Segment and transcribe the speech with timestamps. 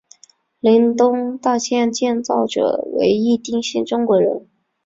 [0.59, 4.49] 林东大楼建造者为一丁姓中国人。